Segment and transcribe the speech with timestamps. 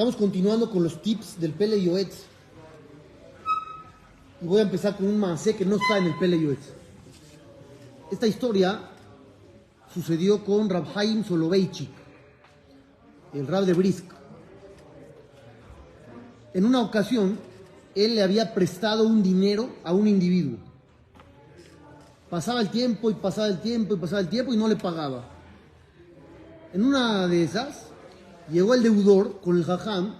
[0.00, 2.24] Estamos continuando con los tips del Pele Yoetz.
[4.40, 6.72] Y voy a empezar con un mancé que no está en el Pele Yoetz.
[8.10, 8.80] Esta historia
[9.92, 11.90] sucedió con Rabhaim Soloveitchik,
[13.34, 14.06] el rab de Brisk.
[16.54, 17.38] En una ocasión,
[17.94, 20.56] él le había prestado un dinero a un individuo.
[22.30, 25.26] Pasaba el tiempo y pasaba el tiempo y pasaba el tiempo y no le pagaba.
[26.72, 27.89] En una de esas,
[28.50, 30.14] llegó el deudor con el jajam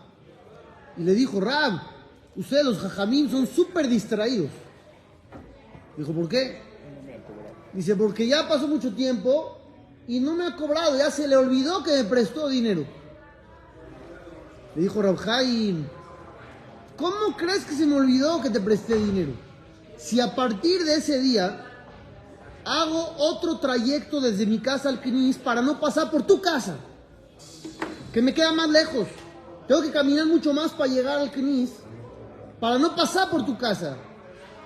[0.96, 1.80] y le dijo, Rab,
[2.36, 4.50] ustedes los jajamín son súper distraídos.
[5.96, 6.60] Dijo, ¿por qué?
[7.72, 9.58] Dice, porque ya pasó mucho tiempo
[10.08, 12.84] y no me ha cobrado, ya se le olvidó que me prestó dinero.
[14.74, 15.86] Le dijo Rabjaim,
[16.97, 19.33] ¿cómo crees que se me olvidó que te presté dinero?
[19.97, 21.64] Si a partir de ese día
[22.64, 26.77] hago otro trayecto desde mi casa al Knis para no pasar por tu casa,
[28.12, 29.06] que me queda más lejos.
[29.69, 31.70] Tengo que caminar mucho más para llegar al Knis,
[32.58, 33.97] para no pasar por tu casa.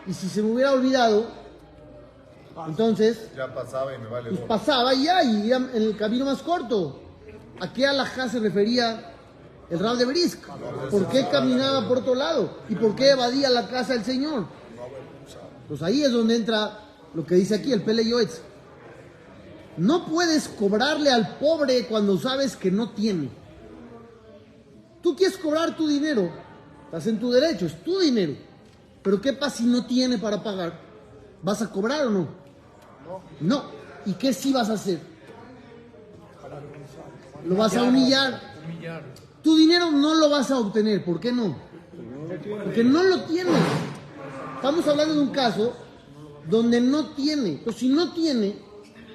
[0.06, 1.27] Y si se me hubiera olvidado,
[2.67, 6.42] entonces Ya pasaba y me vale pues pasaba ya, y ya en el camino más
[6.42, 7.00] corto.
[7.61, 9.12] ¿A qué alajá se refería
[9.70, 10.47] el Rab de Brisk?
[10.91, 12.59] ¿Por qué caminaba por otro lado?
[12.69, 14.47] ¿Y por qué evadía la casa del Señor?
[15.69, 16.81] Pues ahí es donde entra
[17.15, 18.41] lo que dice aquí el Pele Yoetz.
[19.77, 23.28] No puedes cobrarle al pobre cuando sabes que no tiene.
[25.03, 26.31] Tú quieres cobrar tu dinero,
[26.86, 28.34] estás en tu derecho, es tu dinero.
[29.03, 30.81] Pero ¿qué pasa si no tiene para pagar?
[31.42, 32.28] ¿Vas a cobrar o no?
[33.41, 33.64] No.
[34.06, 34.98] ¿Y qué sí vas a hacer?
[37.47, 38.41] Lo vas a humillar.
[39.42, 41.05] Tu dinero no lo vas a obtener.
[41.05, 41.55] ¿Por qué no?
[42.64, 43.61] Porque no lo tienes.
[44.56, 45.75] Estamos hablando de un caso
[46.48, 47.61] donde no tiene.
[47.62, 48.56] Pues si no tiene,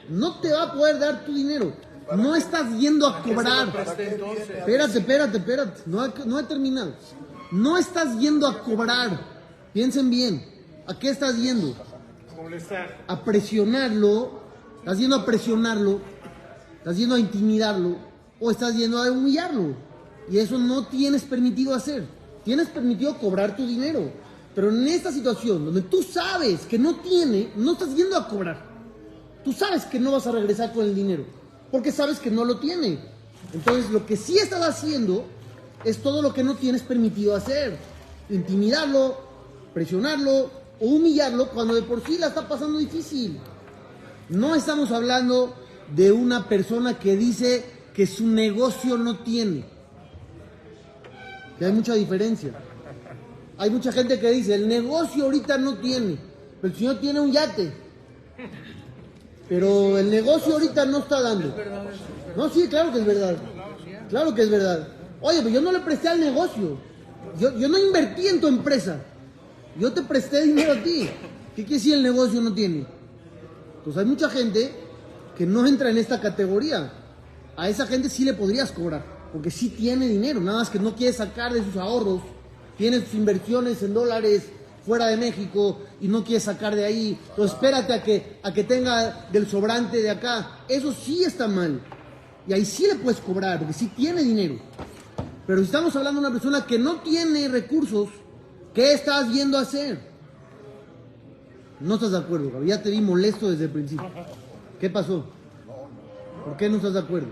[0.10, 1.74] no te va a poder dar tu dinero.
[2.16, 3.68] No estás yendo a cobrar.
[3.68, 5.82] Espérate, espérate, espérate.
[5.86, 6.94] No he, no he terminado.
[7.52, 9.20] No estás yendo a cobrar.
[9.74, 10.44] Piensen bien.
[10.88, 11.76] ¿A qué estás yendo?
[13.08, 14.32] a presionarlo,
[14.80, 16.00] estás yendo a presionarlo,
[16.78, 17.98] estás yendo a intimidarlo
[18.40, 19.76] o estás yendo a humillarlo.
[20.32, 22.06] Y eso no tienes permitido hacer.
[22.44, 24.12] Tienes permitido cobrar tu dinero.
[24.56, 28.69] Pero en esta situación donde tú sabes que no tiene, no estás yendo a cobrar.
[29.44, 31.26] Tú sabes que no vas a regresar con el dinero.
[31.72, 33.00] Porque sabes que no lo tiene.
[33.54, 35.26] Entonces lo que sí estás haciendo
[35.84, 37.78] es todo lo que no tienes permitido hacer.
[38.30, 39.18] Intimidarlo,
[39.74, 43.40] presionarlo o humillarlo cuando de por sí la está pasando difícil.
[44.30, 45.56] No estamos hablando
[45.96, 49.66] de una persona que dice que su negocio no tiene.
[51.60, 52.54] Hay mucha diferencia.
[53.58, 56.18] Hay mucha gente que dice, el negocio ahorita no tiene,
[56.62, 57.74] pero el señor tiene un yate.
[59.50, 61.56] Pero el negocio ahorita no está dando.
[62.38, 63.36] No, sí, claro que es verdad.
[64.08, 64.88] Claro que es verdad.
[65.22, 66.78] Oye, pero yo no le presté al negocio.
[67.40, 69.02] Yo, yo no invertí en tu empresa.
[69.78, 71.10] Yo te presté dinero a ti.
[71.56, 72.86] ¿Qué quiere decir el negocio no tiene?
[73.84, 74.72] Pues hay mucha gente
[75.36, 76.92] que no entra en esta categoría.
[77.58, 80.96] A esa gente sí le podrías cobrar, porque sí tiene dinero, nada más que no
[80.96, 82.22] quiere sacar de sus ahorros,
[82.78, 84.44] tiene sus inversiones en dólares
[84.90, 87.20] fuera de México y no quiere sacar de ahí.
[87.30, 90.62] Entonces espérate a que, a que tenga del sobrante de acá.
[90.68, 91.80] Eso sí está mal.
[92.48, 94.58] Y ahí sí le puedes cobrar, porque sí tiene dinero.
[95.46, 98.10] Pero si estamos hablando de una persona que no tiene recursos,
[98.74, 100.00] ¿Qué estás yendo a hacer?
[101.80, 102.64] No estás de acuerdo.
[102.64, 104.10] Ya te vi molesto desde el principio.
[104.80, 105.26] ¿Qué pasó?
[106.46, 107.28] ¿Por qué no estás de acuerdo?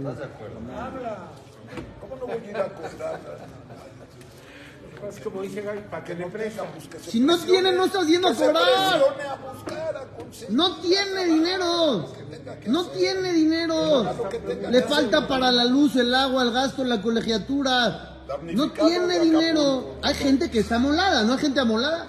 [0.00, 0.60] ¿Estás de acuerdo?
[2.00, 3.20] ¿Cómo no voy a ir a cobrar?
[5.08, 6.64] Es como dice Gaby, para que le presta.
[6.64, 9.00] Pues Si no tiene, no estás yendo a cobrar.
[10.48, 12.08] No tiene dinero.
[12.66, 14.04] No tiene dinero.
[14.70, 18.22] Le falta para la luz, el agua, el gasto, la colegiatura.
[18.54, 19.96] No tiene dinero.
[20.02, 22.08] Hay gente que está amolada, ¿no hay gente amolada?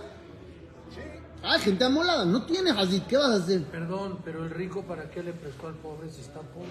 [1.44, 2.24] Hay gente amolada.
[2.24, 3.02] No tiene Hazid.
[3.04, 3.64] ¿Qué vas a hacer?
[3.64, 6.70] Perdón, pero el rico para qué le prestó al pobre si está pobre?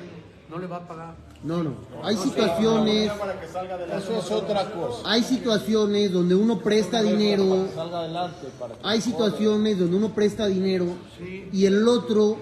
[0.49, 1.15] No le va a pagar.
[1.45, 1.75] No, no.
[2.03, 3.13] Hay situaciones.
[3.97, 5.03] Eso es otra cosa.
[5.05, 7.69] Hay situaciones donde uno presta dinero.
[8.83, 10.87] Hay situaciones donde uno presta dinero
[11.53, 12.39] y el otro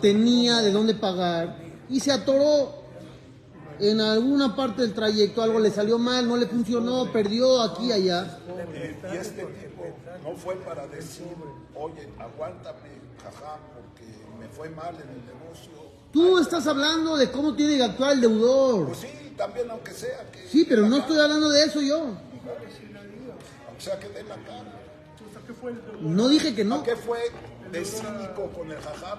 [0.00, 1.56] tenía de dónde pagar
[1.88, 2.75] y se atoró
[3.80, 7.92] en alguna parte del trayecto, algo le salió mal, no le funcionó, perdió aquí y
[7.92, 8.38] allá.
[9.12, 9.84] Y este tipo
[10.22, 11.26] no fue para decir,
[11.74, 12.90] oye, aguántame,
[13.22, 14.04] jaja, porque
[14.38, 15.72] me fue mal en el negocio.
[16.12, 18.86] Tú estás hablando de cómo tiene que actuar el deudor.
[18.86, 20.48] Pues sí, también aunque sea que...
[20.48, 21.98] Sí, pero no estoy hablando de eso yo.
[21.98, 24.82] Aunque sea que dé la cara.
[26.00, 26.82] No dije que no.
[26.82, 27.18] ¿Qué fue
[27.72, 28.78] de cínico con el?
[28.78, 29.18] Jajá.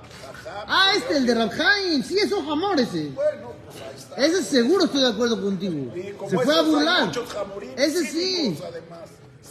[0.67, 2.03] Ah, este, el de Rabhaim.
[2.03, 3.09] Sí, es amor ese.
[3.09, 4.15] Bueno, pues ahí está.
[4.15, 5.93] Ese seguro estoy de acuerdo contigo.
[5.95, 7.05] Y como Se fue a hay burlar.
[7.07, 8.35] muchos jamorín Ese sí.
[8.35, 9.09] cínicos, además.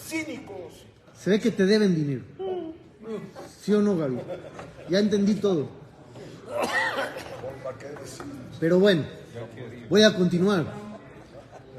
[0.08, 0.72] Cínicos.
[1.19, 2.22] Se ve que te deben dinero.
[3.62, 4.19] ¿Sí o no, Gaby?
[4.88, 5.69] Ya entendí todo.
[8.60, 9.04] Pero bueno,
[9.88, 10.64] voy a continuar.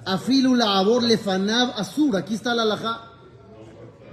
[0.05, 2.15] Afilula abor lefanab azur.
[2.15, 3.11] Aquí está la alajá.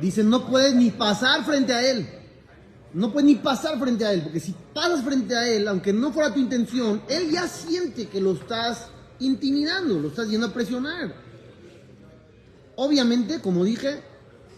[0.00, 2.08] Dice, no puedes ni pasar frente a él.
[2.94, 4.22] No puedes ni pasar frente a él.
[4.22, 8.20] Porque si pasas frente a él, aunque no fuera tu intención, él ya siente que
[8.20, 8.86] lo estás
[9.18, 11.14] intimidando, lo estás yendo a presionar.
[12.76, 14.00] Obviamente, como dije,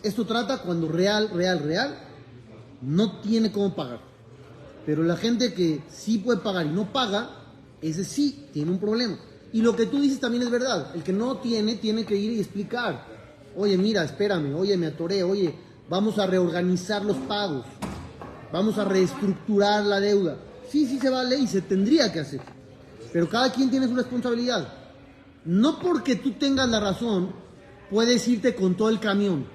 [0.02, 1.98] esto trata cuando real, real, real,
[2.82, 4.00] no tiene cómo pagar.
[4.84, 7.30] Pero la gente que sí puede pagar y no paga,
[7.80, 9.18] ese sí tiene un problema.
[9.52, 10.94] Y lo que tú dices también es verdad.
[10.94, 13.04] El que no tiene, tiene que ir y explicar.
[13.56, 15.54] Oye, mira, espérame, oye, me atoré, oye,
[15.88, 17.64] vamos a reorganizar los pagos.
[18.52, 20.36] Vamos a reestructurar la deuda.
[20.70, 22.40] Sí, sí se vale y se tendría que hacer.
[23.12, 24.68] Pero cada quien tiene su responsabilidad.
[25.44, 27.32] No porque tú tengas la razón,
[27.90, 29.46] puedes irte con todo el camión.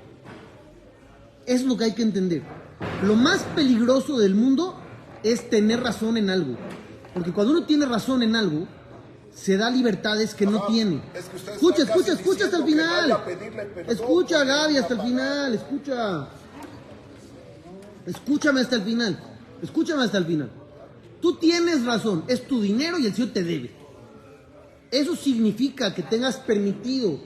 [1.45, 2.43] Es lo que hay que entender.
[3.03, 4.75] Lo más peligroso del mundo
[5.23, 6.55] es tener razón en algo.
[7.13, 8.67] Porque cuando uno tiene razón en algo,
[9.33, 11.01] se da libertades que no tiene.
[11.13, 13.23] es que Escucha, escucha, escucha hasta el final.
[13.87, 15.53] Escucha, Gaby, hasta el final.
[15.55, 16.27] Escucha.
[18.05, 19.19] Escúchame hasta el final.
[19.61, 20.49] Escúchame hasta el final.
[21.21, 22.23] Tú tienes razón.
[22.27, 23.71] Es tu dinero y el Señor te debe.
[24.89, 27.19] ¿Eso significa que tengas permitido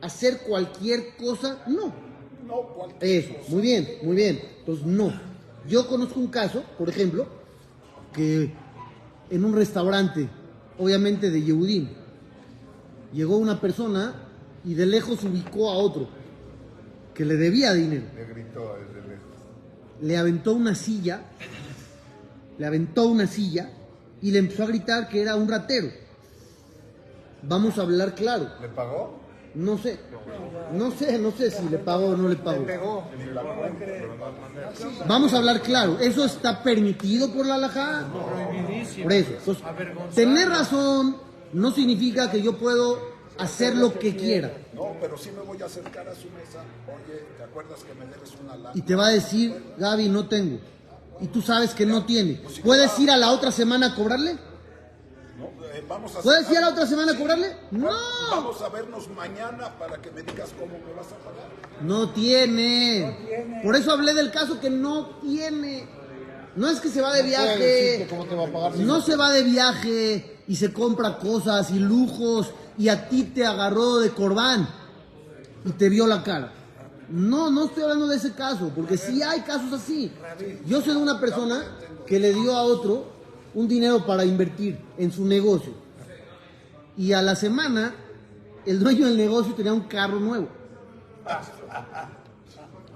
[0.00, 1.62] hacer cualquier cosa?
[1.66, 1.92] No.
[2.46, 4.40] No, cualquier Eso, muy bien, muy bien.
[4.58, 5.12] Entonces, no.
[5.68, 7.26] Yo conozco un caso, por ejemplo,
[8.12, 8.52] que
[9.30, 10.28] en un restaurante,
[10.78, 11.88] obviamente de Yehudim,
[13.12, 14.14] llegó una persona
[14.64, 16.08] y de lejos ubicó a otro
[17.14, 18.06] que le debía dinero.
[18.16, 19.01] Le gritó desde.
[20.02, 21.22] Le aventó una silla,
[22.58, 23.70] le aventó una silla
[24.20, 25.88] y le empezó a gritar que era un ratero.
[27.42, 28.48] Vamos a hablar claro.
[28.60, 29.20] ¿Le pagó?
[29.54, 30.00] No sé,
[30.72, 32.64] no sé, no sé si le pagó o no le pagó.
[35.06, 38.06] Vamos a hablar claro, ¿eso está permitido por la alajá?
[39.02, 39.64] Por eso, entonces,
[40.14, 41.16] tener razón
[41.52, 44.52] no significa que yo puedo hacer lo que quiera.
[44.74, 46.62] No, pero sí me voy a acercar a su mesa.
[46.86, 48.72] Oye, ¿te acuerdas que me debes una lana?
[48.74, 50.58] Y te va a decir, Gaby, no tengo.
[51.20, 52.40] Y tú sabes que no tiene.
[52.64, 54.32] ¿Puedes ir a la otra semana a cobrarle?
[55.38, 57.56] No, eh, vamos a ¿Puedes ir a la otra semana a cobrarle?
[57.70, 57.90] No.
[58.30, 61.48] Vamos a vernos mañana para que me digas cómo me vas a pagar.
[61.80, 63.60] No tiene.
[63.62, 65.88] Por eso hablé del caso que no tiene.
[66.54, 68.06] No es que se va de viaje.
[68.10, 68.72] ¿Cómo te va a pagar?
[68.74, 73.24] si No se va de viaje y se compra cosas y lujos y a ti
[73.24, 74.68] te agarró de corbán
[75.64, 76.52] y te vio la cara.
[77.08, 80.10] No, no estoy hablando de ese caso, porque sí hay casos así.
[80.66, 81.62] Yo soy de una persona
[82.06, 83.06] que le dio a otro
[83.54, 85.72] un dinero para invertir en su negocio.
[86.96, 87.94] Y a la semana,
[88.64, 90.48] el dueño del negocio tenía un carro nuevo.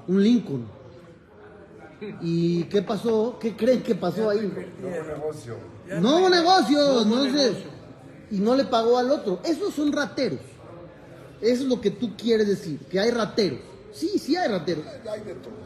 [0.09, 0.67] Un Lincoln.
[2.21, 3.39] ¿Y qué pasó?
[3.41, 4.41] ¿Qué creen que pasó ahí?
[4.81, 5.57] negocio.
[6.01, 7.76] No hubo negocio, no sé.
[8.31, 9.41] Y no le pagó al otro.
[9.45, 10.41] Esos son rateros.
[11.41, 13.61] Eso es lo que tú quieres decir, que hay rateros.
[13.93, 14.85] Sí, sí hay rateros.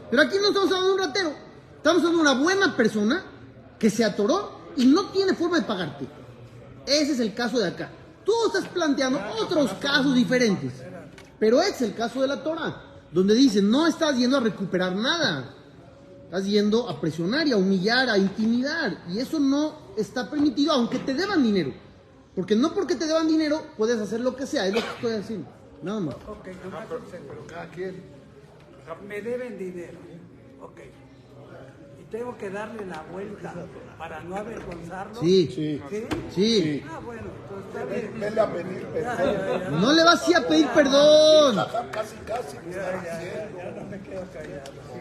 [0.09, 1.33] Pero aquí no estamos hablando de un ratero.
[1.77, 3.23] Estamos hablando de una buena persona
[3.79, 6.07] que se atoró y no tiene forma de pagarte.
[6.85, 7.89] Ese es el caso de acá.
[8.23, 10.73] Tú estás planteando otros casos diferentes.
[11.39, 15.55] Pero es el caso de la Torah, donde dice, no estás yendo a recuperar nada.
[16.25, 19.03] Estás yendo a presionar y a humillar, a intimidar.
[19.09, 21.73] Y eso no está permitido, aunque te deban dinero.
[22.35, 25.13] Porque no porque te deban dinero puedes hacer lo que sea, es lo que estoy
[25.13, 25.49] haciendo.
[25.83, 26.15] Nada más.
[26.27, 27.43] Ok, nomás un segundo.
[29.07, 29.97] Me deben dinero.
[30.61, 30.79] Ok.
[31.99, 33.53] Y tengo que darle la vuelta
[33.97, 35.19] para no avergonzarlo.
[35.21, 35.81] Sí, Sí.
[35.89, 36.07] ¿Sí?
[36.33, 36.83] sí.
[36.89, 38.19] Ah, bueno, pues está bien.
[38.19, 39.33] Vele a pedir Ya, perdón.
[39.33, 39.69] ya, ya.
[39.69, 41.55] No le vas a ir a pedir perdón.
[41.91, 42.57] Casi, casi.
[42.65, 43.59] me está diciendo.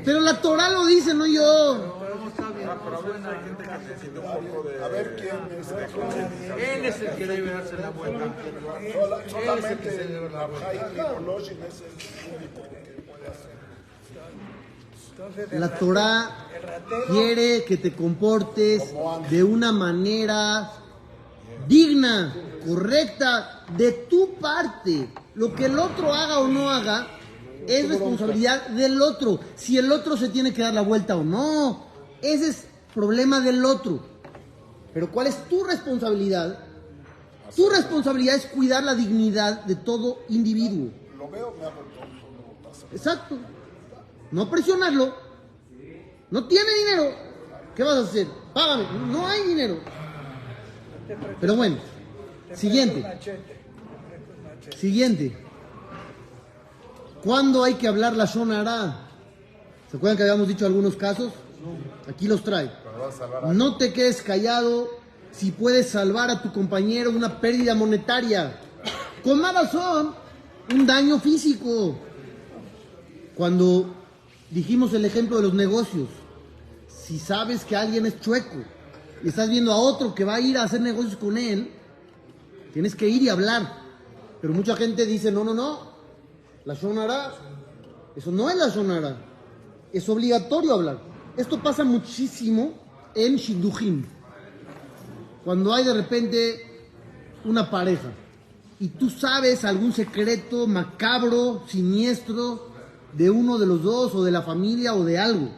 [0.04, 1.98] Pero la Torah lo dice, no yo.
[4.82, 5.68] A ver quién es.
[6.68, 8.24] Él es el que debe darse la vuelta.
[8.92, 10.66] Sola- Él es el que se solamente debe dar la vuelta.
[10.70, 13.50] Jaime Oloshin es el único que puede hacer.
[15.10, 16.30] Entonces, el La ratero- Torah
[16.62, 18.94] ratero- quiere que te comportes
[19.30, 20.70] de una manera
[21.68, 22.34] digna,
[22.66, 25.08] correcta, de tu parte.
[25.34, 27.06] Lo que el otro haga o no haga
[27.66, 29.38] es responsabilidad del otro.
[29.56, 31.89] Si el otro se tiene que dar la vuelta o no,
[32.22, 34.00] ese es problema del otro.
[34.92, 36.58] Pero ¿cuál es tu responsabilidad?
[37.54, 40.90] Tu responsabilidad es cuidar la dignidad de todo individuo.
[41.18, 41.82] Lo veo, me hago.
[42.92, 43.36] Exacto.
[44.30, 45.14] No presionarlo.
[46.30, 47.14] No tiene dinero.
[47.74, 48.26] ¿Qué vas a hacer?
[48.54, 48.84] Págame.
[49.10, 49.78] No hay dinero.
[51.40, 51.76] Pero bueno,
[52.54, 53.04] Siguiente.
[54.76, 55.36] Siguiente.
[57.22, 59.08] ¿Cuándo hay que hablar la Shonara?
[59.90, 61.32] ¿Se acuerdan que habíamos dicho algunos casos?
[62.08, 62.70] Aquí los trae.
[63.52, 64.88] No te quedes callado
[65.32, 68.58] si puedes salvar a tu compañero de una pérdida monetaria.
[69.22, 70.14] Con más razón,
[70.72, 71.96] un daño físico.
[73.36, 73.94] Cuando
[74.50, 76.08] dijimos el ejemplo de los negocios,
[76.88, 78.58] si sabes que alguien es chueco
[79.22, 81.70] y estás viendo a otro que va a ir a hacer negocios con él,
[82.72, 83.80] tienes que ir y hablar.
[84.40, 85.90] Pero mucha gente dice, no, no, no,
[86.64, 87.34] la shonara,
[88.16, 89.16] eso no es la shonara,
[89.92, 91.09] es obligatorio hablar.
[91.40, 92.74] Esto pasa muchísimo
[93.14, 94.04] en shidduchim,
[95.42, 96.82] cuando hay de repente
[97.46, 98.12] una pareja
[98.78, 102.68] y tú sabes algún secreto macabro, siniestro
[103.14, 105.48] de uno de los dos o de la familia o de algo.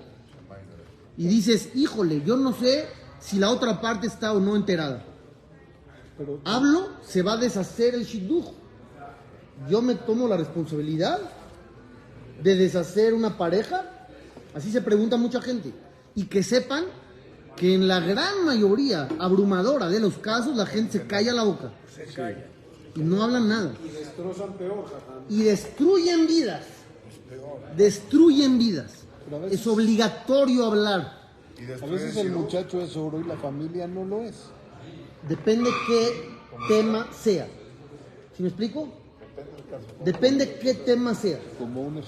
[1.16, 2.86] Y dices, híjole, yo no sé
[3.18, 5.04] si la otra parte está o no enterada.
[6.44, 8.52] Hablo, se va a deshacer el shidduch.
[9.68, 11.18] Yo me tomo la responsabilidad
[12.40, 13.91] de deshacer una pareja.
[14.54, 15.72] Así se pregunta mucha gente.
[16.14, 16.84] Y que sepan
[17.56, 21.72] que en la gran mayoría abrumadora de los casos la gente se calla la boca.
[22.94, 23.72] Y no hablan nada.
[23.84, 25.22] Y destrozan peor, jajam.
[25.30, 26.64] Y destruyen vidas.
[27.76, 28.92] Destruyen vidas.
[29.30, 31.20] Veces- Es obligatorio hablar.
[31.58, 34.34] Y A veces el muchacho es oro y la familia no lo es.
[35.28, 36.28] Depende qué
[36.68, 37.46] tema sea.
[38.36, 38.88] ¿Sí me explico?
[40.04, 41.38] Depende qué tema sea.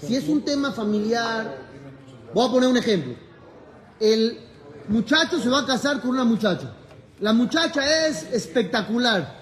[0.07, 1.57] Si es un tema familiar,
[2.35, 3.15] voy a poner un ejemplo.
[4.01, 4.39] El
[4.89, 6.73] muchacho se va a casar con una muchacha.
[7.21, 9.35] La muchacha es espectacular,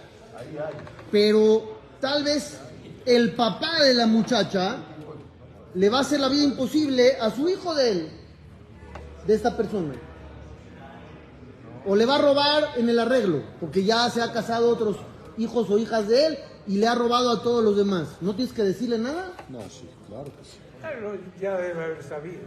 [1.11, 2.59] pero tal vez
[3.07, 4.77] el papá de la muchacha
[5.75, 8.11] le va a hacer la vida imposible a su hijo de él,
[9.27, 9.95] de esta persona.
[11.87, 14.99] O le va a robar en el arreglo, porque ya se ha casado otros
[15.39, 18.09] hijos o hijas de él y le ha robado a todos los demás.
[18.21, 19.33] ¿No tienes que decirle nada?
[19.49, 20.59] No, sí, claro que sí.
[21.41, 22.41] Ya debe haber sabido.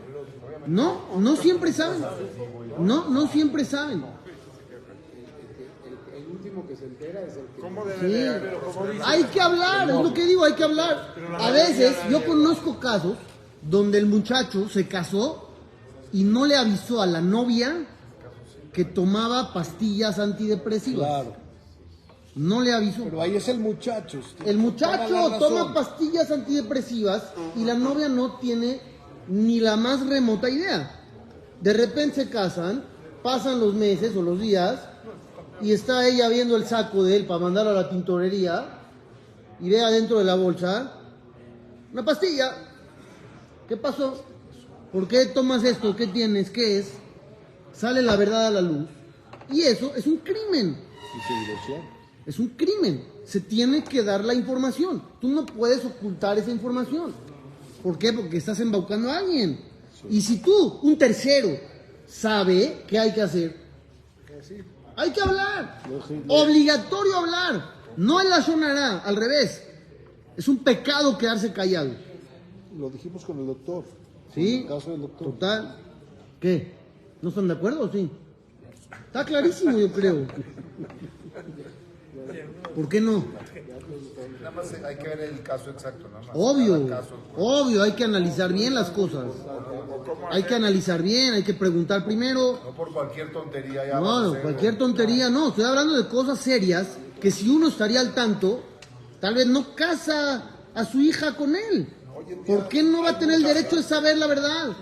[0.68, 2.02] No, no siempre saben.
[2.80, 4.04] No, no siempre saben.
[7.60, 8.14] ¿Cómo debe Sí.
[8.14, 8.54] de haber?
[8.60, 11.14] Como dice, Hay que hablar, es lo que digo, hay que hablar.
[11.40, 13.18] A veces yo conozco casos
[13.62, 15.50] donde el muchacho se casó
[16.14, 17.86] y no le avisó a la novia
[18.72, 21.08] que tomaba pastillas antidepresivas.
[21.08, 21.45] Claro.
[22.36, 23.06] No le avisó.
[23.06, 24.20] Pero ahí es el muchacho.
[24.46, 28.82] El muchacho toma pastillas antidepresivas y la novia no tiene
[29.28, 31.02] ni la más remota idea.
[31.62, 32.84] De repente se casan,
[33.24, 34.82] pasan los meses o los días
[35.62, 38.80] y está ella viendo el saco de él para mandarlo a la tintorería
[39.62, 40.92] y ve adentro de la bolsa
[41.94, 42.54] una pastilla.
[43.70, 44.22] ¿Qué pasó?
[44.92, 45.96] ¿Por qué tomas esto?
[45.96, 46.50] ¿Qué tienes?
[46.50, 46.92] ¿Qué es?
[47.72, 48.88] Sale la verdad a la luz
[49.50, 50.78] y eso es un crimen.
[51.16, 51.95] Y se divorciaron.
[52.26, 53.04] Es un crimen.
[53.26, 55.02] Se tiene que dar la información.
[55.20, 57.14] Tú no puedes ocultar esa información.
[57.84, 58.14] ¿Por qué?
[58.14, 59.60] Porque estás embaucando a alguien.
[60.10, 61.58] Y si tú, un tercero,
[62.08, 63.56] sabe qué hay que hacer,
[64.96, 65.82] hay que hablar.
[66.28, 67.76] Obligatorio hablar.
[67.98, 69.64] No en la sonará, al revés.
[70.36, 71.92] Es un pecado quedarse callado.
[72.78, 73.86] Lo dijimos con el doctor.
[74.34, 74.62] ¿Sí?
[74.62, 75.28] El caso del doctor.
[75.32, 75.78] Total.
[76.40, 76.74] ¿Qué?
[77.22, 78.10] ¿No están de acuerdo o sí?
[79.08, 80.28] Está clarísimo, yo creo.
[82.76, 83.26] ¿Por qué no?
[84.40, 86.30] nada más hay que ver el caso exacto, nada más.
[86.34, 87.16] Obvio, caso.
[87.38, 89.26] obvio, hay que analizar bien las cosas.
[90.32, 92.60] Hay que analizar bien, hay que preguntar primero.
[92.64, 94.00] No por cualquier tontería ya.
[94.00, 95.50] No, no, cualquier tontería, no.
[95.50, 96.88] Estoy hablando de cosas serias
[97.20, 98.62] que si uno estaría al tanto,
[99.20, 101.88] tal vez no casa a su hija con él.
[102.46, 104.76] ¿Por qué no va a tener el derecho de saber la verdad?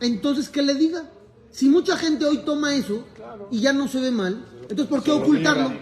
[0.00, 1.10] Entonces, ¿qué le diga?
[1.50, 3.04] Si mucha gente hoy toma eso
[3.50, 5.72] y ya no se ve mal, entonces ¿por qué ocultarlo?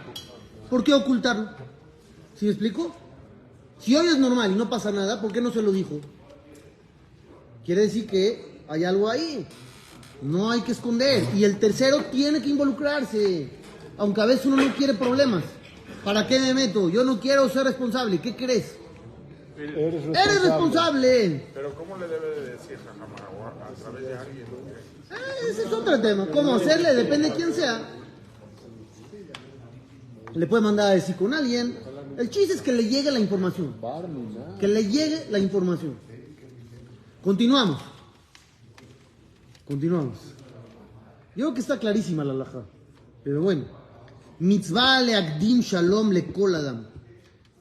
[0.68, 1.50] ¿Por qué ocultarlo?
[2.34, 2.94] ¿Sí me explico?
[3.78, 6.00] Si hoy es normal y no pasa nada, ¿por qué no se lo dijo?
[7.64, 9.46] Quiere decir que hay algo ahí.
[10.22, 11.24] No hay que esconder.
[11.34, 13.48] Y el tercero tiene que involucrarse.
[13.98, 15.42] Aunque a veces uno no quiere problemas.
[16.04, 16.88] ¿Para qué me meto?
[16.88, 18.20] Yo no quiero ser responsable.
[18.20, 18.76] ¿Qué crees?
[19.56, 20.22] Eres responsable.
[20.22, 21.46] Eres responsable.
[21.54, 24.46] Pero ¿cómo le debe de decir a, a través de alguien?
[25.10, 25.14] Ah,
[25.50, 26.26] ese es otro tema.
[26.32, 26.94] ¿Cómo hacerle?
[26.94, 27.80] Depende de quién sea.
[30.34, 31.78] Le puede mandar a decir con alguien.
[32.16, 33.74] El chiste es que le llegue la información.
[34.58, 35.96] Que le llegue la información.
[37.22, 37.80] Continuamos.
[39.66, 40.18] Continuamos.
[41.34, 42.64] Yo creo que está clarísima la laja.
[43.24, 43.64] Pero bueno.
[44.38, 46.86] Mitzvah le akdim shalom le kol adam.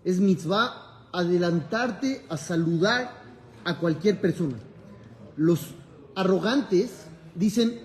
[0.03, 3.21] Es mitzvah adelantarte a saludar
[3.63, 4.55] a cualquier persona.
[5.37, 5.67] Los
[6.15, 7.81] arrogantes dicen,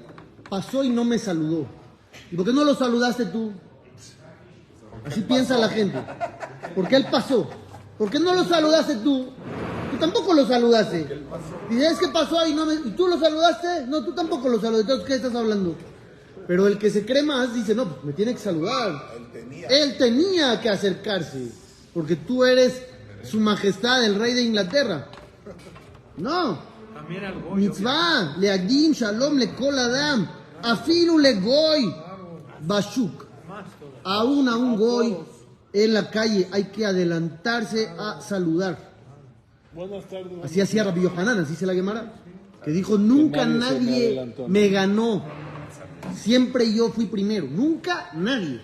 [0.48, 1.66] pasó y no me saludó.
[2.30, 3.52] ¿Y por qué no lo saludaste tú?
[5.06, 5.98] Así piensa la gente.
[6.74, 7.48] Porque él pasó.
[7.98, 9.30] ¿Por qué no lo saludaste tú?
[9.90, 11.22] Tú tampoco lo saludaste.
[11.70, 12.52] Dices, ¿qué pasó ahí?
[12.54, 13.86] No me- ¿Y tú lo saludaste?
[13.86, 14.92] No, tú tampoco lo saludaste.
[14.92, 15.74] Entonces, ¿qué estás hablando?
[16.46, 19.10] Pero el que se cree más dice, no, pues me tiene que saludar.
[19.16, 19.66] Él tenía.
[19.68, 21.48] Él tenía que acercarse.
[21.94, 22.82] Porque tú eres
[23.22, 25.06] su majestad, el rey de Inglaterra.
[26.16, 26.58] No.
[26.94, 27.54] También al Goyo.
[27.56, 30.28] Mitzvah, leagdim, shalom, lekol adam,
[30.62, 31.94] afilu legoy,
[32.60, 33.25] bashuk.
[34.04, 35.16] Aún a un goy
[35.72, 38.78] en la calle hay que adelantarse a saludar.
[39.74, 40.32] Buenas tardes.
[40.42, 42.14] Así hacía Rabbi Yohanan, así se la Gemara.
[42.64, 44.48] Que dijo, nunca nadie me nadie adelantó.
[44.48, 45.24] me ganó.
[46.14, 47.46] Siempre yo fui primero.
[47.46, 48.60] Nunca nadie.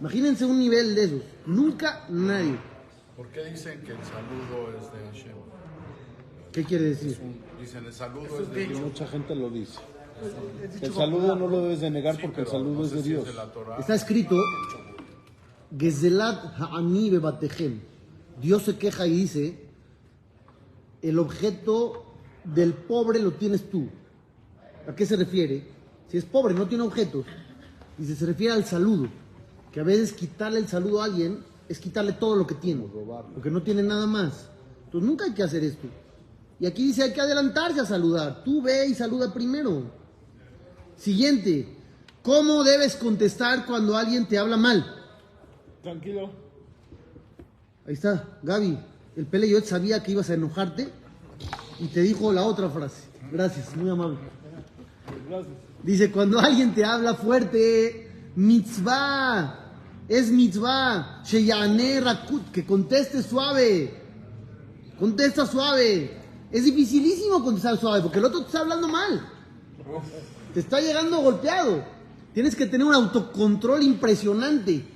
[0.00, 1.22] Imagínense un nivel de esos.
[1.46, 2.56] Nunca nadie.
[3.16, 5.36] ¿Por qué dicen que el saludo es de Hashem?
[6.52, 7.18] ¿Qué quiere decir?
[7.60, 8.80] Dicen el saludo es de Dios.
[8.80, 9.78] Mucha gente lo dice.
[10.80, 13.28] El saludo no lo debes de negar porque el saludo es de Dios.
[13.78, 14.36] Está escrito,
[15.76, 17.80] Gezelat ha'ani bebatejem.
[18.40, 19.66] Dios se queja y dice,
[21.02, 22.04] el objeto
[22.44, 23.88] del pobre lo tienes tú.
[24.88, 25.66] ¿A qué se refiere?
[26.08, 27.26] Si es pobre, no tiene objetos.
[27.98, 29.08] Dice, se refiere al saludo.
[29.72, 32.86] Que a veces quitarle el saludo a alguien es quitarle todo lo que tiene.
[33.34, 34.48] Porque no tiene nada más.
[34.84, 35.88] Entonces nunca hay que hacer esto.
[36.58, 38.42] Y aquí dice, hay que adelantarse a saludar.
[38.44, 39.90] Tú ve y saluda primero.
[40.96, 41.76] Siguiente.
[42.22, 44.84] ¿Cómo debes contestar cuando alguien te habla mal?
[45.82, 46.30] Tranquilo.
[47.86, 48.78] Ahí está, Gaby.
[49.16, 50.88] El Pele yo sabía que ibas a enojarte
[51.78, 53.04] y te dijo la otra frase.
[53.30, 54.18] Gracias, muy amable.
[55.28, 55.54] Gracias.
[55.82, 59.72] Dice, cuando alguien te habla fuerte, mitzvah,
[60.08, 63.94] es mitzvah, sheyane rakut, que conteste suave,
[64.98, 66.10] contesta suave.
[66.50, 69.28] Es dificilísimo contestar suave porque el otro te está hablando mal.
[70.56, 71.84] Te está llegando golpeado.
[72.32, 74.86] Tienes que tener un autocontrol impresionante.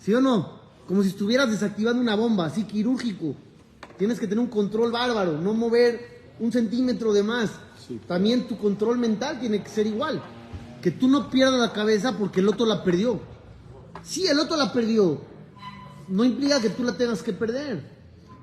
[0.00, 0.58] ¿Sí o no?
[0.88, 3.36] Como si estuvieras desactivando una bomba, así quirúrgico.
[3.96, 7.52] Tienes que tener un control bárbaro, no mover un centímetro de más.
[8.08, 10.20] También tu control mental tiene que ser igual.
[10.82, 13.20] Que tú no pierdas la cabeza porque el otro la perdió.
[14.02, 15.20] Sí, el otro la perdió.
[16.08, 17.80] No implica que tú la tengas que perder.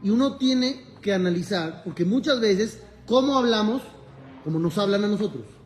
[0.01, 3.81] Y uno tiene que analizar, porque muchas veces, ¿cómo hablamos?
[4.45, 5.56] Como nos hablan a nosotros.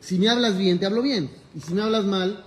[0.00, 1.30] Si me hablas bien, te hablo bien.
[1.54, 2.44] Y si me hablas mal,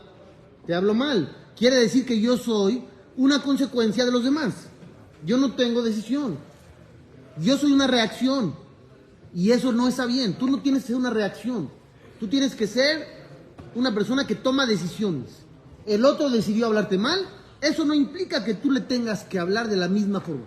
[0.66, 1.36] te hablo mal.
[1.56, 2.84] Quiere decir que yo soy
[3.16, 4.68] una consecuencia de los demás.
[5.26, 6.38] Yo no tengo decisión.
[7.38, 8.56] Yo soy una reacción.
[9.34, 10.38] Y eso no está bien.
[10.38, 11.70] Tú no tienes que ser una reacción.
[12.20, 13.08] Tú tienes que ser
[13.76, 15.44] una persona que toma decisiones.
[15.86, 17.20] El otro decidió hablarte mal.
[17.62, 20.46] Eso no implica que tú le tengas que hablar de la misma forma.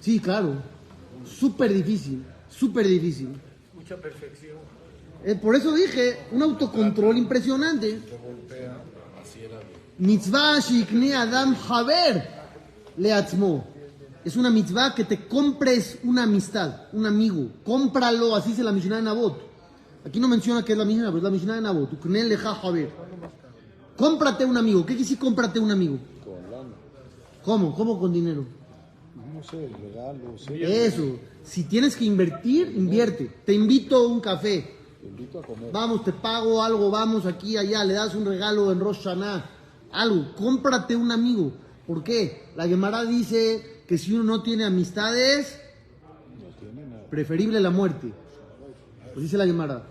[0.00, 0.62] Sí, claro.
[1.24, 2.24] Súper difícil.
[2.48, 3.28] Súper difícil.
[3.74, 4.58] Mucha perfección.
[5.24, 7.98] Eh, por eso dije, un autocontrol impresionante.
[9.98, 12.28] Mitzvah shikne adam haber
[12.98, 13.64] leatzmo.
[14.24, 17.48] Es una mitzvah que te compres una amistad, un amigo.
[17.64, 19.38] Cómpralo, así dice la Mishnah de Nabot.
[20.04, 21.92] Aquí no menciona que es la Mishnah, pero es la Mishnah de Nabot.
[21.92, 22.90] Ukne leja haber.
[23.96, 24.84] Cómprate un amigo.
[24.84, 25.98] ¿Qué decir cómprate un amigo?
[26.24, 26.74] Con lana.
[27.42, 27.74] ¿Cómo?
[27.74, 28.44] ¿Cómo con dinero?
[29.34, 30.54] No sé, regalo, sí.
[30.62, 31.18] Eso.
[31.44, 33.30] Si tienes que invertir, invierte.
[33.44, 34.83] Te invito a un café.
[35.04, 35.70] Te invito a comer.
[35.70, 39.44] Vamos, te pago algo, vamos aquí, allá, le das un regalo en Rosh Hashanah,
[39.92, 41.52] algo, cómprate un amigo.
[41.86, 42.46] ¿Por qué?
[42.56, 45.60] La Gemara dice que si uno no tiene amistades,
[47.10, 48.14] preferible la muerte.
[49.12, 49.86] Pues dice la Gemara.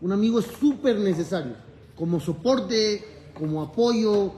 [0.00, 1.54] Un amigo es súper necesario,
[1.96, 4.34] como soporte, como apoyo,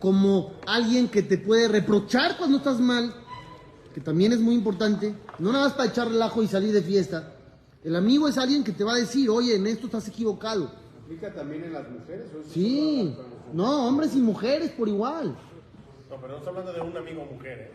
[0.00, 3.14] como alguien que te puede reprochar cuando estás mal,
[3.94, 7.36] que también es muy importante, no nada más para echar relajo y salir de fiesta.
[7.82, 10.70] El amigo es alguien que te va a decir, oye, en esto estás equivocado.
[11.02, 12.26] ¿Aplica también en las mujeres?
[12.34, 13.16] o Sí,
[13.54, 15.36] no, hombres y mujeres por igual.
[16.10, 17.70] No, pero no está hablando de un amigo mujer, ¿eh?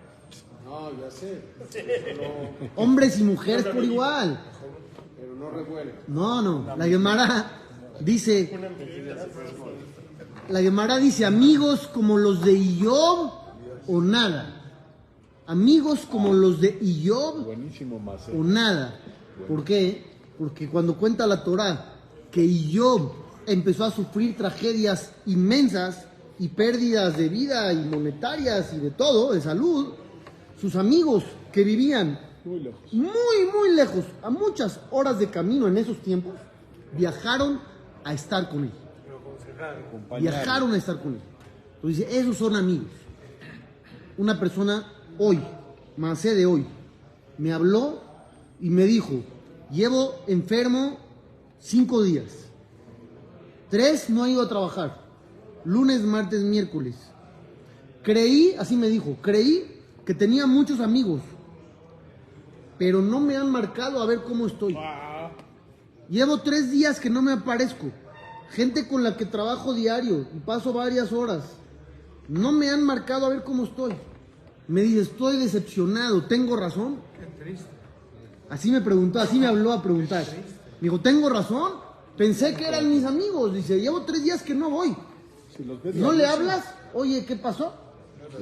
[0.66, 1.42] No, ya sé.
[2.76, 4.40] Hombres y mujeres por igual.
[5.20, 5.94] Pero no revuelve.
[6.08, 7.62] No, no, la Gemara
[8.00, 8.58] dice,
[10.50, 13.32] la Gemara dice, amigos como los de Iob
[13.88, 14.62] o nada.
[15.48, 16.80] Amigos como los de
[18.04, 18.28] más.
[18.30, 19.00] o nada.
[19.48, 20.04] ¿Por qué?
[20.38, 21.94] Porque cuando cuenta la Torah
[22.32, 23.12] que Job
[23.46, 26.06] empezó a sufrir tragedias inmensas
[26.40, 29.94] y pérdidas de vida y monetarias y de todo, de salud,
[30.60, 32.94] sus amigos que vivían Muy lejos.
[32.94, 36.34] muy, muy lejos, a muchas horas de camino en esos tiempos,
[36.98, 37.60] viajaron
[38.04, 38.72] a estar con él.
[40.20, 41.22] Viajaron a estar con él.
[41.76, 42.88] Entonces dice, esos son amigos.
[44.18, 45.42] Una persona hoy,
[45.98, 46.66] más de hoy,
[47.38, 48.02] me habló
[48.60, 49.22] y me dijo,
[49.72, 50.98] llevo enfermo
[51.60, 52.46] cinco días.
[53.70, 55.02] Tres no he ido a trabajar.
[55.64, 56.96] Lunes, martes, miércoles.
[58.04, 61.22] Creí, así me dijo, creí que tenía muchos amigos,
[62.78, 64.78] pero no me han marcado a ver cómo estoy.
[66.08, 67.92] Llevo tres días que no me aparezco.
[68.52, 71.44] Gente con la que trabajo diario y paso varias horas.
[72.28, 73.94] No me han marcado a ver cómo estoy.
[74.68, 76.98] Me dice, estoy decepcionado, ¿tengo razón?
[78.50, 80.26] Así me preguntó, así me habló a preguntar.
[80.80, 81.74] Me dijo, ¿tengo razón?
[82.18, 83.54] Pensé que eran mis amigos.
[83.54, 84.96] Dice, llevo tres días que no voy.
[85.94, 86.66] ¿No le hablas?
[86.94, 87.74] Oye, ¿qué pasó?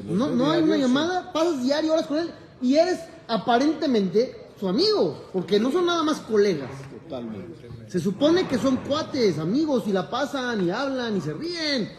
[0.09, 5.25] No, no hay una llamada, pasas diario horas con él y eres aparentemente su amigo,
[5.33, 6.69] porque no son nada más colegas.
[7.03, 7.69] Totalmente.
[7.87, 11.91] Se supone que son cuates, amigos, y la pasan y hablan y se ríen.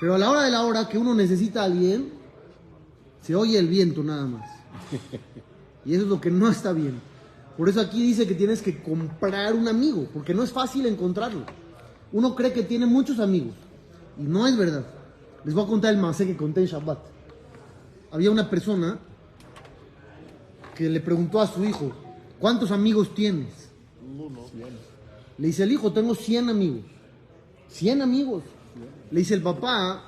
[0.00, 2.12] Pero a la hora de la hora que uno necesita a alguien,
[3.20, 4.48] se oye el viento nada más.
[5.84, 7.00] Y eso es lo que no está bien.
[7.56, 11.44] Por eso aquí dice que tienes que comprar un amigo, porque no es fácil encontrarlo.
[12.12, 13.54] Uno cree que tiene muchos amigos,
[14.18, 14.84] y no es verdad.
[15.44, 16.98] Les voy a contar el masé que conté en Shabbat.
[18.10, 18.98] Había una persona
[20.74, 21.92] que le preguntó a su hijo,
[22.38, 23.68] ¿cuántos amigos tienes?
[25.38, 26.82] Le dice el hijo, tengo 100 amigos.
[27.68, 28.42] 100 amigos.
[29.10, 30.04] Le dice el papá,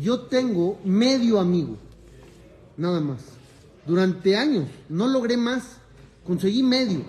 [0.00, 1.76] yo tengo medio amigo.
[2.76, 3.20] Nada más.
[3.86, 5.78] Durante años no logré más.
[6.26, 7.02] Conseguí medio.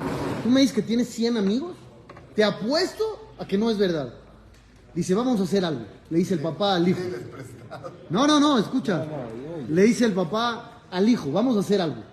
[0.43, 1.75] ¿Tú me dices que tienes 100 amigos?
[2.35, 3.03] Te apuesto
[3.39, 4.13] a que no es verdad.
[4.93, 5.85] Dice, vamos a hacer algo.
[6.09, 6.99] Le dice el papá al hijo.
[8.09, 9.05] No, no, no, escucha.
[9.69, 12.03] Le dice el papá al hijo, vamos a hacer algo.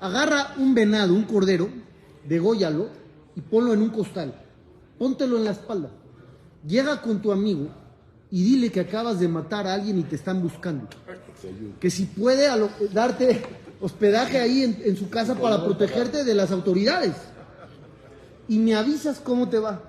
[0.00, 1.68] Agarra un venado, un cordero,
[2.26, 2.88] dególlalo
[3.36, 4.34] y ponlo en un costal.
[4.98, 5.90] Póntelo en la espalda.
[6.66, 7.68] Llega con tu amigo
[8.30, 10.88] y dile que acabas de matar a alguien y te están buscando.
[11.78, 12.48] Que si puede
[12.92, 13.42] darte
[13.80, 17.14] hospedaje ahí en, en su casa para protegerte de las autoridades.
[18.48, 19.80] Y me avisas cómo te va.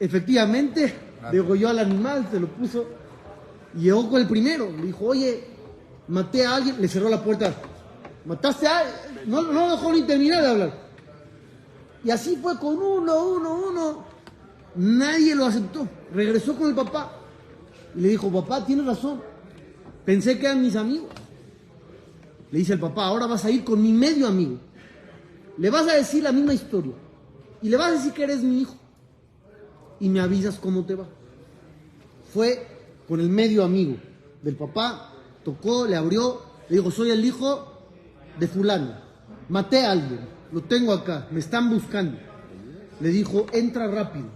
[0.00, 0.94] Efectivamente,
[1.32, 2.86] degolló al animal, se lo puso.
[3.74, 4.70] Y llegó con el primero.
[4.70, 5.44] Le dijo, oye,
[6.08, 6.80] maté a alguien.
[6.80, 7.52] Le cerró la puerta.
[8.24, 8.96] Mataste a alguien.
[9.26, 10.72] No, dejó ni terminar de hablar.
[12.04, 14.04] Y así fue con uno, uno, uno.
[14.76, 15.88] Nadie lo aceptó.
[16.14, 17.12] Regresó con el papá.
[17.94, 19.20] Y le dijo, papá, tienes razón.
[20.04, 21.10] Pensé que eran mis amigos.
[22.50, 24.58] Le dice el papá, ahora vas a ir con mi medio amigo.
[25.58, 26.94] Le vas a decir la misma historia.
[27.60, 28.76] Y le vas a decir que eres mi hijo.
[30.00, 31.06] Y me avisas cómo te va.
[32.32, 32.66] Fue
[33.08, 33.96] con el medio amigo
[34.42, 35.12] del papá,
[35.44, 37.66] tocó, le abrió, le dijo, soy el hijo
[38.38, 38.94] de fulano.
[39.48, 40.20] Maté a alguien,
[40.52, 42.18] lo tengo acá, me están buscando.
[43.00, 44.26] Le dijo, entra rápido,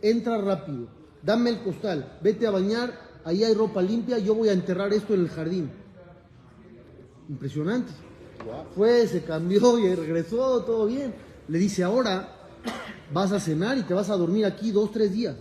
[0.00, 0.86] entra rápido,
[1.22, 2.92] dame el costal, vete a bañar,
[3.24, 5.70] ahí hay ropa limpia, yo voy a enterrar esto en el jardín.
[7.28, 7.92] Impresionante.
[8.74, 11.14] Fue, se cambió y regresó, todo bien.
[11.48, 12.28] Le dice, ahora
[13.12, 15.36] vas a cenar y te vas a dormir aquí dos, tres días,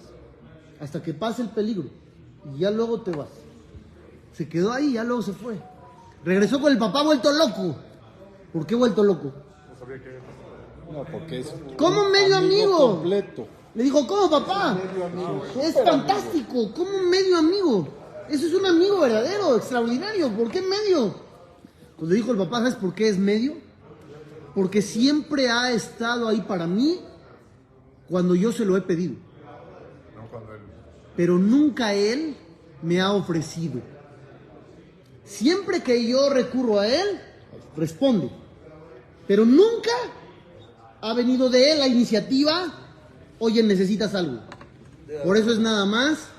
[0.79, 1.85] hasta que pase el peligro.
[2.53, 3.29] Y ya luego te vas.
[4.33, 5.57] Se quedó ahí, ya luego se fue.
[6.23, 7.75] Regresó con el papá vuelto loco.
[8.51, 9.31] ¿Por qué vuelto loco?
[10.91, 11.53] No, porque es.
[11.77, 12.77] ¿Cómo medio amigo?
[12.77, 13.47] completo.
[13.75, 14.77] Le dijo, ¿cómo papá?
[15.61, 17.87] Es fantástico, ¿cómo un medio amigo?
[18.27, 20.29] Eso es un amigo verdadero, extraordinario.
[20.29, 21.26] ¿Por qué medio?
[21.97, 23.55] Pues le dijo el papá, ¿sabes por qué es medio?
[24.53, 26.99] Porque siempre ha estado ahí para mí
[28.07, 29.15] cuando yo se lo he pedido.
[31.15, 32.35] Pero nunca él
[32.81, 33.81] me ha ofrecido.
[35.23, 37.19] Siempre que yo recurro a él,
[37.75, 38.29] responde.
[39.27, 39.91] Pero nunca
[41.01, 42.73] ha venido de él la iniciativa,
[43.39, 44.39] oye, necesitas algo.
[45.23, 46.29] Por eso es nada más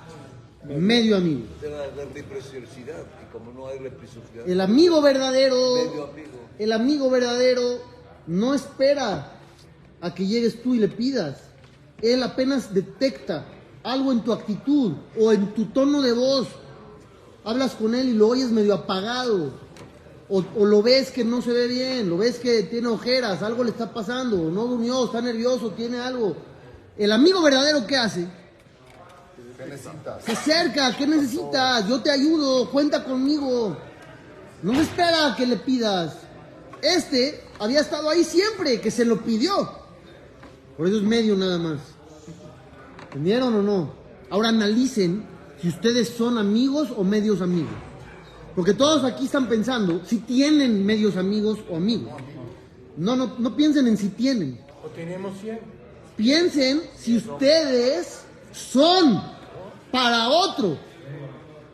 [0.69, 1.43] medio amigo.
[2.15, 6.39] Reciprocidad y como no hay reciprocidad, El amigo verdadero, medio amigo.
[6.59, 7.81] el amigo verdadero
[8.27, 9.33] no espera
[10.01, 11.41] a que llegues tú y le pidas.
[12.03, 13.47] Él apenas detecta
[13.83, 16.49] algo en tu actitud o en tu tono de voz.
[17.45, 19.53] Hablas con él y lo oyes medio apagado.
[20.31, 23.65] O, o lo ves que no se ve bien, lo ves que tiene ojeras, algo
[23.65, 26.37] le está pasando, no durmió, está nervioso, tiene algo.
[26.99, 28.29] El amigo verdadero, ¿qué hace?
[30.25, 31.89] Se acerca, ¿qué necesitas?
[31.89, 33.77] Yo te ayudo, cuenta conmigo.
[34.63, 36.15] No me espera que le pidas.
[36.81, 39.69] Este había estado ahí siempre, que se lo pidió.
[40.77, 41.81] Por eso es medio nada más.
[43.05, 43.93] ¿Entendieron o no?
[44.31, 45.25] Ahora analicen
[45.61, 47.75] si ustedes son amigos o medios amigos.
[48.55, 52.13] Porque todos aquí están pensando si tienen medios amigos o amigos.
[52.97, 54.61] No, no, no piensen en si tienen.
[54.85, 55.59] O tenemos 100.
[56.17, 58.21] Piensen si ustedes
[58.53, 59.38] son
[59.91, 60.79] para otro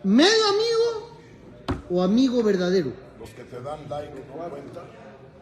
[0.02, 1.18] medio amigo
[1.90, 2.92] o amigo verdadero.
[3.18, 4.84] Los que te dan like no cuentan.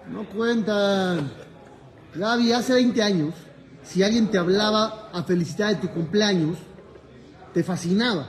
[0.08, 1.32] No cuentan.
[2.14, 3.34] Gaby, hace 20 años,
[3.82, 6.58] si alguien te hablaba a felicitar de tu cumpleaños,
[7.52, 8.28] te fascinaba.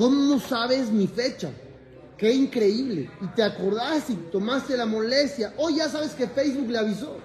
[0.00, 1.50] ¿cómo sabes mi fecha?
[2.16, 3.10] Qué increíble.
[3.20, 5.52] Y te acordaste y tomaste la molestia.
[5.58, 7.18] Hoy ya sabes que Facebook le avisó.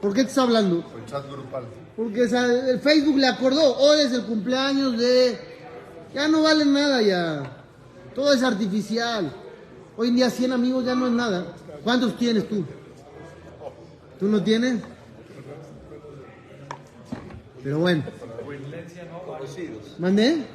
[0.00, 0.84] ¿Por qué te está hablando?
[0.96, 1.64] El chat grupal.
[1.96, 3.76] Porque el Facebook le acordó.
[3.76, 5.38] Hoy es el cumpleaños de...
[6.14, 7.64] Ya no vale nada ya.
[8.14, 9.32] Todo es artificial.
[9.96, 11.54] Hoy en día 100 amigos ya no es nada.
[11.84, 12.64] ¿Cuántos tienes tú?
[14.18, 14.80] ¿Tú no tienes?
[17.62, 18.02] Pero bueno.
[19.98, 20.46] ¿Mandé?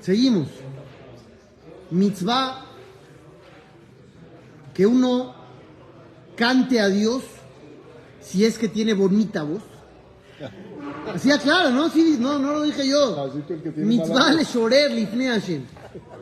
[0.00, 0.48] Seguimos.
[1.90, 2.64] Mitzvah
[4.74, 5.34] que uno
[6.36, 7.22] cante a Dios
[8.22, 9.62] si es que tiene bonita voz.
[11.14, 11.90] Así claro, ¿no?
[11.90, 13.30] Sí, no, no lo dije yo.
[13.46, 15.64] Tiene Mitzvah le shorer lifnei Hashem.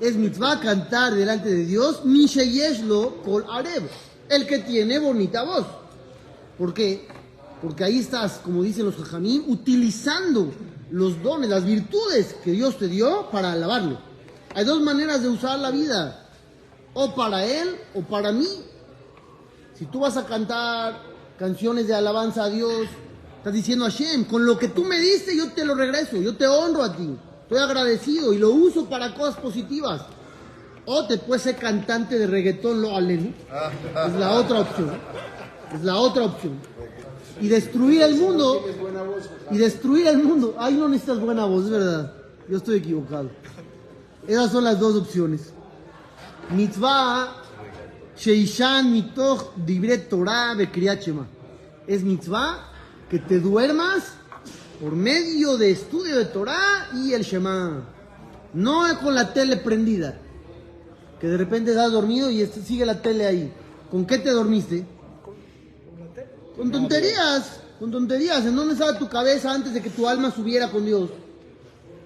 [0.00, 2.04] Es mitzvah cantar delante de Dios.
[2.04, 3.88] Mi sheyeshlo kol arev.
[4.28, 5.66] El que tiene bonita voz.
[6.58, 7.06] ¿Por qué?
[7.62, 10.50] Porque ahí estás, como dicen los jajamim, utilizando
[10.90, 13.98] los dones, las virtudes que Dios te dio para alabarlo.
[14.54, 16.26] Hay dos maneras de usar la vida.
[16.94, 18.48] O para Él o para mí.
[19.74, 21.10] Si tú vas a cantar
[21.40, 22.87] canciones de alabanza a Dios,
[23.38, 26.37] estás diciendo a Hashem, con lo que tú me diste yo te lo regreso, yo
[26.37, 30.03] te honro a ti, estoy agradecido y lo uso para cosas positivas.
[30.85, 33.33] O te puedes ser cantante de reggaetón, lo alenu.
[34.07, 34.90] Es la otra opción.
[35.72, 36.55] Es la otra opción.
[37.40, 38.64] Y destruir el mundo.
[39.50, 40.57] Y destruir el mundo.
[40.59, 42.12] Ahí no necesitas buena voz, es verdad.
[42.48, 43.31] Yo estoy equivocado.
[44.26, 45.53] Esas son las dos opciones.
[46.50, 47.39] Mitzvah
[48.20, 51.26] Sheishan mitoch dibre Torah bekriyat Shema.
[51.87, 52.59] Es mitzvah
[53.09, 54.12] que te duermas
[54.80, 57.83] por medio de estudio de Torah y el Shema.
[58.52, 60.18] No con la tele prendida.
[61.18, 63.52] Que de repente estás dormido y este- sigue la tele ahí.
[63.90, 64.85] ¿Con qué te dormiste?
[66.56, 67.61] Con tonterías.
[67.78, 68.44] Con tonterías.
[68.44, 71.11] ¿En dónde estaba tu cabeza antes de que tu alma subiera con Dios?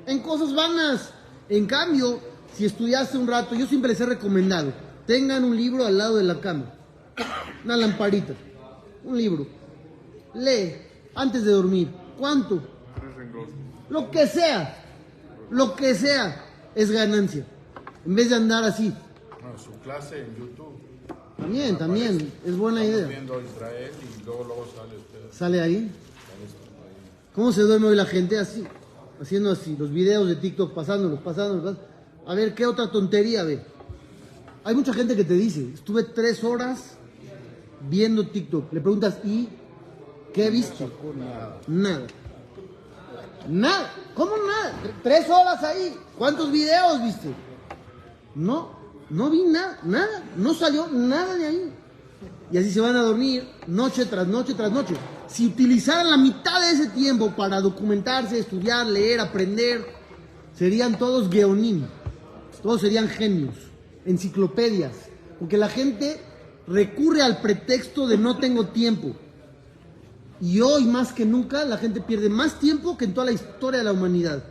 [0.06, 1.10] en cosas vanas.
[1.48, 2.20] En cambio,
[2.56, 4.72] si estudiaste un rato, yo siempre les he recomendado,
[5.06, 6.72] tengan un libro al lado de la cama,
[7.64, 8.34] una lamparita,
[9.04, 9.46] un libro.
[10.34, 10.74] Lee
[11.14, 11.88] antes de dormir.
[12.18, 12.60] ¿Cuánto?
[13.90, 14.76] Lo que sea,
[15.50, 17.44] lo que sea es ganancia.
[18.06, 18.92] En vez de andar así.
[19.40, 20.74] Bueno, su clase en YouTube.
[21.36, 23.06] También, también, es buena idea.
[23.06, 23.90] Viendo a Israel
[24.20, 25.18] y luego, luego sale usted.
[25.36, 25.90] Sale ahí.
[27.34, 28.64] ¿Cómo se duerme hoy la gente así?
[29.20, 31.74] Haciendo así, los videos de TikTok, pasándolos, pasándolos.
[31.76, 31.78] pas-
[32.26, 33.60] A ver, ¿qué otra tontería ve?
[34.64, 36.96] Hay mucha gente que te dice, estuve tres horas
[37.88, 38.72] viendo TikTok.
[38.72, 39.48] Le preguntas, ¿y
[40.32, 40.88] qué viste?
[41.68, 42.06] Nada.
[43.48, 43.90] Nada.
[44.14, 44.72] ¿Cómo nada?
[44.82, 45.94] Tre- Tres horas ahí.
[46.16, 47.28] ¿Cuántos videos viste?
[48.34, 48.70] No,
[49.10, 50.22] no vi nada, nada.
[50.36, 51.72] No salió nada de ahí.
[52.50, 54.94] Y así se van a dormir noche tras noche tras noche.
[55.26, 59.84] Si utilizaran la mitad de ese tiempo para documentarse, estudiar, leer, aprender,
[60.56, 61.84] serían todos geonim.
[62.62, 63.54] Todos serían genios,
[64.06, 64.92] enciclopedias.
[65.38, 66.20] Porque la gente
[66.66, 69.12] recurre al pretexto de no tengo tiempo.
[70.40, 73.78] Y hoy más que nunca la gente pierde más tiempo que en toda la historia
[73.78, 74.42] de la humanidad.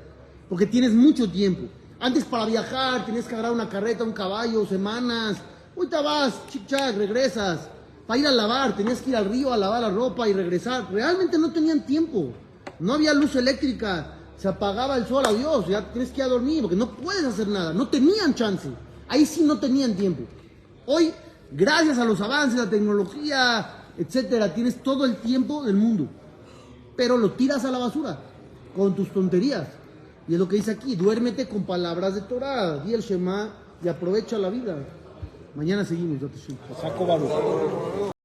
[0.49, 1.63] Porque tienes mucho tiempo.
[1.99, 5.37] Antes para viajar tenías que agarrar una carreta, un caballo, semanas.
[5.75, 7.69] Ahorita vas, chic regresas.
[8.05, 10.91] Para ir a lavar, tenías que ir al río a lavar la ropa y regresar.
[10.91, 12.33] Realmente no tenían tiempo.
[12.79, 14.17] No había luz eléctrica.
[14.37, 15.67] Se apagaba el sol, adiós.
[15.67, 17.73] Ya tienes que ir a dormir porque no puedes hacer nada.
[17.73, 18.69] No tenían chance.
[19.13, 20.23] Ahí sí no tenían tiempo.
[20.87, 21.13] Hoy,
[21.51, 26.07] gracias a los avances, la tecnología, etcétera, tienes todo el tiempo del mundo.
[26.97, 28.17] Pero lo tiras a la basura
[28.75, 29.67] con tus tonterías.
[30.27, 33.87] Y es lo que dice aquí, duérmete con palabras de Torah, di el Shema y
[33.87, 34.77] aprovecha la vida.
[35.53, 36.19] Mañana seguimos.
[36.81, 38.13] Saco.